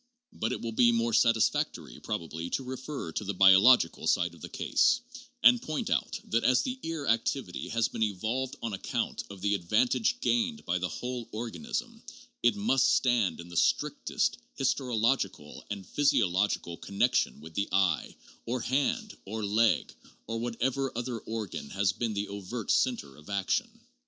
[0.33, 4.49] But it will be more satisfactory, probably, to refer to the biological side of the
[4.49, 5.01] case,
[5.43, 9.53] and point out that as the ear activity has been evolved on account of the
[9.53, 12.01] advantage gained by the whole organism,
[12.41, 18.15] it must stand in the strictest histological and physiological connection with the eye,
[18.47, 19.93] or hand, or leg,
[20.25, 23.69] or what ever other organ has been the overt center of action.